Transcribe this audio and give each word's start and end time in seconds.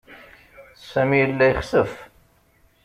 Sami 0.89 1.17
yella 1.19 1.45
yexsef. 1.47 1.91